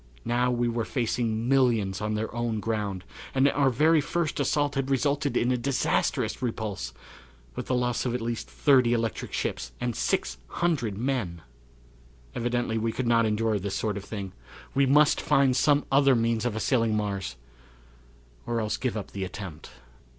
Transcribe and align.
Now 0.25 0.49
we 0.49 0.67
were 0.67 0.83
facing 0.83 1.47
millions 1.47 2.01
on 2.01 2.15
their 2.15 2.33
own 2.33 2.59
ground, 2.59 3.03
and 3.35 3.47
our 3.49 3.69
very 3.69 4.01
first 4.01 4.39
assault 4.39 4.73
had 4.73 4.89
resulted 4.89 5.37
in 5.37 5.51
a 5.51 5.57
disastrous 5.57 6.41
repulse, 6.41 6.91
with 7.55 7.67
the 7.67 7.75
loss 7.75 8.03
of 8.03 8.15
at 8.15 8.19
least 8.19 8.49
thirty 8.49 8.93
electric 8.93 9.31
ships 9.31 9.73
and 9.79 9.95
600 9.95 10.97
men! 10.97 11.43
Evidently 12.33 12.79
we 12.79 12.91
could 12.91 13.05
not 13.05 13.27
endure 13.27 13.59
this 13.59 13.75
sort 13.75 13.95
of 13.95 14.03
thing. 14.03 14.31
We 14.73 14.87
must 14.87 15.21
find 15.21 15.55
some 15.55 15.85
other 15.91 16.15
means 16.15 16.45
of 16.45 16.55
assailing 16.55 16.97
Mars 16.97 17.35
or 18.47 18.59
else 18.59 18.77
give 18.77 18.97
up 18.97 19.11
the 19.11 19.23
attempt. 19.23 19.69